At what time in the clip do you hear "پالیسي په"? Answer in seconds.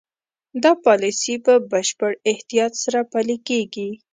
0.85-1.53